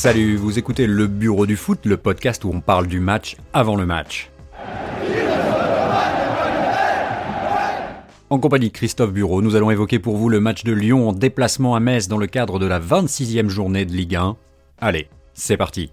Salut, 0.00 0.36
vous 0.36 0.60
écoutez 0.60 0.86
le 0.86 1.08
Bureau 1.08 1.44
du 1.44 1.56
foot, 1.56 1.80
le 1.84 1.96
podcast 1.96 2.44
où 2.44 2.52
on 2.54 2.60
parle 2.60 2.86
du 2.86 3.00
match 3.00 3.36
avant 3.52 3.74
le 3.74 3.84
match. 3.84 4.30
En 8.30 8.38
compagnie 8.38 8.68
de 8.68 8.72
Christophe 8.72 9.12
Bureau, 9.12 9.42
nous 9.42 9.56
allons 9.56 9.72
évoquer 9.72 9.98
pour 9.98 10.16
vous 10.16 10.28
le 10.28 10.38
match 10.38 10.62
de 10.62 10.72
Lyon 10.72 11.08
en 11.08 11.12
déplacement 11.12 11.74
à 11.74 11.80
Metz 11.80 12.06
dans 12.06 12.16
le 12.16 12.28
cadre 12.28 12.60
de 12.60 12.66
la 12.66 12.78
26e 12.78 13.48
journée 13.48 13.84
de 13.86 13.90
Ligue 13.90 14.14
1. 14.14 14.36
Allez, 14.80 15.08
c'est 15.34 15.56
parti. 15.56 15.90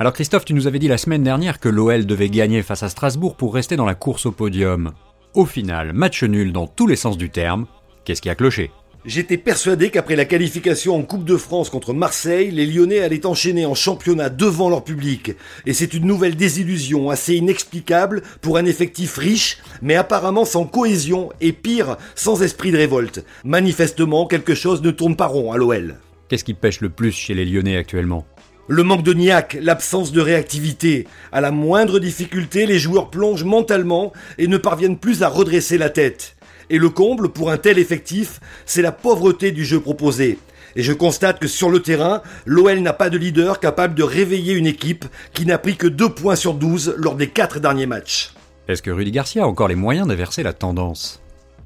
Alors 0.00 0.12
Christophe, 0.12 0.44
tu 0.44 0.52
nous 0.52 0.66
avais 0.66 0.80
dit 0.80 0.88
la 0.88 0.98
semaine 0.98 1.22
dernière 1.22 1.60
que 1.60 1.68
l'OL 1.68 2.06
devait 2.06 2.28
gagner 2.28 2.64
face 2.64 2.82
à 2.82 2.88
Strasbourg 2.88 3.36
pour 3.36 3.54
rester 3.54 3.76
dans 3.76 3.86
la 3.86 3.94
course 3.94 4.26
au 4.26 4.32
podium. 4.32 4.90
Au 5.34 5.46
final, 5.46 5.92
match 5.92 6.24
nul 6.24 6.52
dans 6.52 6.66
tous 6.66 6.88
les 6.88 6.96
sens 6.96 7.18
du 7.18 7.30
terme. 7.30 7.66
Qu'est-ce 8.04 8.20
qui 8.20 8.30
a 8.30 8.34
cloché? 8.34 8.72
J'étais 9.06 9.36
persuadé 9.36 9.90
qu'après 9.90 10.16
la 10.16 10.24
qualification 10.24 10.96
en 10.96 11.02
Coupe 11.02 11.26
de 11.26 11.36
France 11.36 11.68
contre 11.68 11.92
Marseille, 11.92 12.50
les 12.50 12.64
Lyonnais 12.64 13.00
allaient 13.00 13.26
enchaîner 13.26 13.66
en 13.66 13.74
championnat 13.74 14.30
devant 14.30 14.70
leur 14.70 14.82
public. 14.82 15.32
Et 15.66 15.74
c'est 15.74 15.92
une 15.92 16.06
nouvelle 16.06 16.36
désillusion 16.36 17.10
assez 17.10 17.34
inexplicable 17.34 18.22
pour 18.40 18.56
un 18.56 18.64
effectif 18.64 19.18
riche, 19.18 19.58
mais 19.82 19.94
apparemment 19.94 20.46
sans 20.46 20.64
cohésion 20.64 21.28
et 21.42 21.52
pire, 21.52 21.98
sans 22.14 22.42
esprit 22.42 22.72
de 22.72 22.78
révolte. 22.78 23.26
Manifestement, 23.44 24.26
quelque 24.26 24.54
chose 24.54 24.80
ne 24.80 24.90
tourne 24.90 25.16
pas 25.16 25.26
rond 25.26 25.52
à 25.52 25.58
l'OL. 25.58 25.96
Qu'est-ce 26.28 26.44
qui 26.44 26.54
pêche 26.54 26.80
le 26.80 26.88
plus 26.88 27.12
chez 27.12 27.34
les 27.34 27.44
Lyonnais 27.44 27.76
actuellement? 27.76 28.24
Le 28.68 28.84
manque 28.84 29.02
de 29.02 29.12
niaque, 29.12 29.58
l'absence 29.60 30.12
de 30.12 30.22
réactivité. 30.22 31.06
À 31.30 31.42
la 31.42 31.50
moindre 31.50 31.98
difficulté, 31.98 32.64
les 32.64 32.78
joueurs 32.78 33.10
plongent 33.10 33.44
mentalement 33.44 34.14
et 34.38 34.46
ne 34.46 34.56
parviennent 34.56 34.96
plus 34.96 35.22
à 35.22 35.28
redresser 35.28 35.76
la 35.76 35.90
tête. 35.90 36.36
Et 36.70 36.78
le 36.78 36.88
comble 36.88 37.28
pour 37.28 37.50
un 37.50 37.56
tel 37.56 37.78
effectif, 37.78 38.40
c'est 38.66 38.82
la 38.82 38.92
pauvreté 38.92 39.52
du 39.52 39.64
jeu 39.64 39.80
proposé. 39.80 40.38
Et 40.76 40.82
je 40.82 40.92
constate 40.92 41.38
que 41.38 41.46
sur 41.46 41.70
le 41.70 41.80
terrain, 41.80 42.22
l'OL 42.46 42.80
n'a 42.80 42.92
pas 42.92 43.10
de 43.10 43.18
leader 43.18 43.60
capable 43.60 43.94
de 43.94 44.02
réveiller 44.02 44.54
une 44.54 44.66
équipe 44.66 45.04
qui 45.32 45.46
n'a 45.46 45.58
pris 45.58 45.76
que 45.76 45.86
2 45.86 46.08
points 46.08 46.36
sur 46.36 46.54
12 46.54 46.94
lors 46.96 47.14
des 47.14 47.28
4 47.28 47.60
derniers 47.60 47.86
matchs. 47.86 48.32
Est-ce 48.66 48.82
que 48.82 48.90
Rudy 48.90 49.10
Garcia 49.10 49.44
a 49.44 49.46
encore 49.46 49.68
les 49.68 49.74
moyens 49.74 50.08
d'inverser 50.08 50.42
la 50.42 50.52
tendance? 50.52 51.20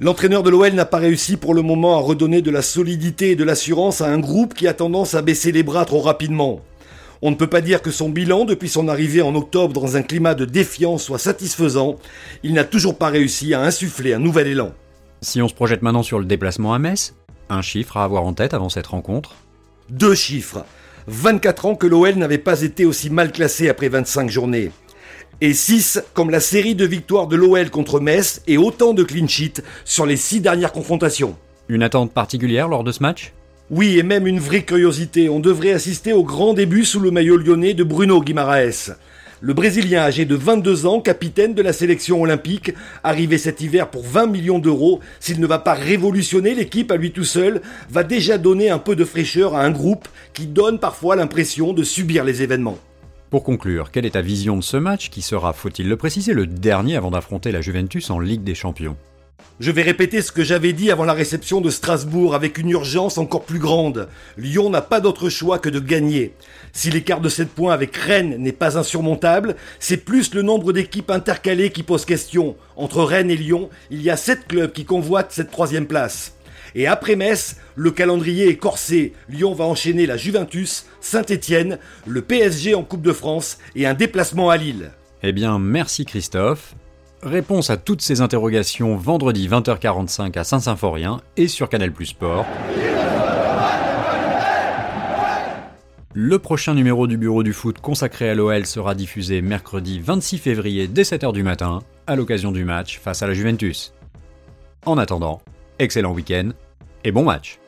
L'entraîneur 0.00 0.42
de 0.42 0.50
l'OL 0.50 0.72
n'a 0.72 0.86
pas 0.86 0.98
réussi 0.98 1.36
pour 1.36 1.54
le 1.54 1.62
moment 1.62 1.96
à 1.96 2.00
redonner 2.00 2.42
de 2.42 2.50
la 2.50 2.62
solidité 2.62 3.30
et 3.30 3.36
de 3.36 3.44
l'assurance 3.44 4.00
à 4.00 4.08
un 4.08 4.18
groupe 4.18 4.54
qui 4.54 4.66
a 4.66 4.74
tendance 4.74 5.14
à 5.14 5.22
baisser 5.22 5.52
les 5.52 5.62
bras 5.62 5.84
trop 5.84 6.00
rapidement. 6.00 6.60
On 7.22 7.30
ne 7.30 7.36
peut 7.36 7.48
pas 7.48 7.60
dire 7.60 7.82
que 7.82 7.90
son 7.90 8.08
bilan 8.08 8.46
depuis 8.46 8.70
son 8.70 8.88
arrivée 8.88 9.20
en 9.20 9.34
octobre 9.34 9.78
dans 9.78 9.96
un 9.96 10.02
climat 10.02 10.34
de 10.34 10.46
défiance 10.46 11.04
soit 11.04 11.18
satisfaisant. 11.18 11.96
Il 12.42 12.54
n'a 12.54 12.64
toujours 12.64 12.96
pas 12.96 13.08
réussi 13.08 13.52
à 13.52 13.60
insuffler 13.60 14.14
un 14.14 14.18
nouvel 14.18 14.46
élan. 14.46 14.72
Si 15.20 15.42
on 15.42 15.48
se 15.48 15.52
projette 15.52 15.82
maintenant 15.82 16.02
sur 16.02 16.18
le 16.18 16.24
déplacement 16.24 16.72
à 16.72 16.78
Metz, 16.78 17.14
un 17.50 17.60
chiffre 17.60 17.98
à 17.98 18.04
avoir 18.04 18.24
en 18.24 18.32
tête 18.32 18.54
avant 18.54 18.70
cette 18.70 18.86
rencontre? 18.86 19.34
Deux 19.90 20.14
chiffres. 20.14 20.64
24 21.08 21.66
ans 21.66 21.74
que 21.74 21.86
l'OL 21.86 22.14
n'avait 22.14 22.38
pas 22.38 22.62
été 22.62 22.86
aussi 22.86 23.10
mal 23.10 23.32
classé 23.32 23.68
après 23.68 23.90
25 23.90 24.30
journées. 24.30 24.70
Et 25.42 25.52
6 25.52 26.02
comme 26.14 26.30
la 26.30 26.40
série 26.40 26.74
de 26.74 26.86
victoires 26.86 27.26
de 27.26 27.36
l'OL 27.36 27.68
contre 27.68 28.00
Metz 28.00 28.40
et 28.46 28.56
autant 28.56 28.94
de 28.94 29.02
clean 29.02 29.28
sheets 29.28 29.62
sur 29.84 30.06
les 30.06 30.16
6 30.16 30.40
dernières 30.40 30.72
confrontations. 30.72 31.36
Une 31.68 31.82
attente 31.82 32.12
particulière 32.12 32.66
lors 32.68 32.82
de 32.82 32.92
ce 32.92 33.02
match? 33.02 33.34
Oui, 33.70 33.98
et 33.98 34.02
même 34.02 34.26
une 34.26 34.40
vraie 34.40 34.64
curiosité. 34.64 35.28
On 35.28 35.38
devrait 35.38 35.72
assister 35.72 36.12
au 36.12 36.24
grand 36.24 36.54
début 36.54 36.84
sous 36.84 36.98
le 36.98 37.12
maillot 37.12 37.36
lyonnais 37.36 37.72
de 37.72 37.84
Bruno 37.84 38.20
Guimaraes. 38.20 38.96
Le 39.40 39.54
Brésilien 39.54 40.02
âgé 40.02 40.24
de 40.24 40.34
22 40.34 40.86
ans, 40.86 41.00
capitaine 41.00 41.54
de 41.54 41.62
la 41.62 41.72
sélection 41.72 42.20
olympique, 42.20 42.74
arrivé 43.04 43.38
cet 43.38 43.60
hiver 43.60 43.88
pour 43.88 44.02
20 44.02 44.26
millions 44.26 44.58
d'euros, 44.58 44.98
s'il 45.20 45.38
ne 45.38 45.46
va 45.46 45.60
pas 45.60 45.74
révolutionner 45.74 46.54
l'équipe 46.54 46.90
à 46.90 46.96
lui 46.96 47.12
tout 47.12 47.24
seul, 47.24 47.62
va 47.88 48.02
déjà 48.02 48.38
donner 48.38 48.70
un 48.70 48.78
peu 48.78 48.96
de 48.96 49.04
fraîcheur 49.04 49.54
à 49.54 49.62
un 49.62 49.70
groupe 49.70 50.08
qui 50.34 50.46
donne 50.46 50.80
parfois 50.80 51.14
l'impression 51.14 51.72
de 51.72 51.84
subir 51.84 52.24
les 52.24 52.42
événements. 52.42 52.78
Pour 53.30 53.44
conclure, 53.44 53.92
quelle 53.92 54.04
est 54.04 54.10
ta 54.10 54.20
vision 54.20 54.56
de 54.56 54.64
ce 54.64 54.78
match 54.78 55.10
qui 55.10 55.22
sera, 55.22 55.52
faut-il 55.52 55.88
le 55.88 55.96
préciser, 55.96 56.34
le 56.34 56.48
dernier 56.48 56.96
avant 56.96 57.12
d'affronter 57.12 57.52
la 57.52 57.60
Juventus 57.60 58.10
en 58.10 58.18
Ligue 58.18 58.42
des 58.42 58.56
Champions? 58.56 58.96
Je 59.60 59.70
vais 59.70 59.82
répéter 59.82 60.22
ce 60.22 60.32
que 60.32 60.42
j'avais 60.42 60.72
dit 60.72 60.90
avant 60.90 61.04
la 61.04 61.12
réception 61.12 61.60
de 61.60 61.68
Strasbourg 61.68 62.34
avec 62.34 62.56
une 62.56 62.70
urgence 62.70 63.18
encore 63.18 63.44
plus 63.44 63.58
grande. 63.58 64.08
Lyon 64.38 64.70
n'a 64.70 64.80
pas 64.80 65.00
d'autre 65.00 65.28
choix 65.28 65.58
que 65.58 65.68
de 65.68 65.80
gagner. 65.80 66.32
Si 66.72 66.90
l'écart 66.90 67.20
de 67.20 67.28
7 67.28 67.50
points 67.50 67.74
avec 67.74 67.94
Rennes 67.94 68.36
n'est 68.38 68.52
pas 68.52 68.78
insurmontable, 68.78 69.56
c'est 69.78 69.98
plus 69.98 70.32
le 70.32 70.40
nombre 70.40 70.72
d'équipes 70.72 71.10
intercalées 71.10 71.70
qui 71.70 71.82
pose 71.82 72.06
question. 72.06 72.56
Entre 72.74 73.02
Rennes 73.02 73.30
et 73.30 73.36
Lyon, 73.36 73.68
il 73.90 74.00
y 74.00 74.08
a 74.08 74.16
7 74.16 74.48
clubs 74.48 74.72
qui 74.72 74.86
convoitent 74.86 75.32
cette 75.32 75.50
troisième 75.50 75.86
place. 75.86 76.32
Et 76.74 76.86
après 76.86 77.14
Metz, 77.14 77.56
le 77.74 77.90
calendrier 77.90 78.48
est 78.48 78.56
corsé. 78.56 79.12
Lyon 79.28 79.52
va 79.52 79.66
enchaîner 79.66 80.06
la 80.06 80.16
Juventus, 80.16 80.86
Saint-Étienne, 81.02 81.78
le 82.06 82.22
PSG 82.22 82.74
en 82.74 82.82
Coupe 82.82 83.02
de 83.02 83.12
France 83.12 83.58
et 83.76 83.86
un 83.86 83.94
déplacement 83.94 84.48
à 84.48 84.56
Lille. 84.56 84.92
Eh 85.22 85.32
bien, 85.32 85.58
merci 85.58 86.06
Christophe. 86.06 86.74
Réponse 87.22 87.68
à 87.68 87.76
toutes 87.76 88.00
ces 88.00 88.22
interrogations 88.22 88.96
vendredi 88.96 89.46
20h45 89.46 90.38
à 90.38 90.44
Saint-Symphorien 90.44 91.20
et 91.36 91.48
sur 91.48 91.68
Canal 91.68 91.92
Plus 91.92 92.06
Sport. 92.06 92.46
Le 96.14 96.38
prochain 96.38 96.74
numéro 96.74 97.06
du 97.06 97.18
Bureau 97.18 97.42
du 97.42 97.52
foot 97.52 97.78
consacré 97.78 98.30
à 98.30 98.34
l'OL 98.34 98.64
sera 98.64 98.94
diffusé 98.94 99.42
mercredi 99.42 100.00
26 100.00 100.38
février 100.38 100.88
dès 100.88 101.02
7h 101.02 101.34
du 101.34 101.42
matin, 101.42 101.80
à 102.06 102.16
l'occasion 102.16 102.52
du 102.52 102.64
match 102.64 102.98
face 102.98 103.22
à 103.22 103.26
la 103.26 103.34
Juventus. 103.34 103.92
En 104.86 104.96
attendant, 104.96 105.42
excellent 105.78 106.12
week-end 106.12 106.50
et 107.04 107.12
bon 107.12 107.24
match 107.24 107.59